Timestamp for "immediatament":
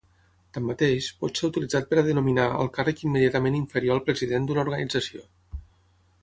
3.11-3.59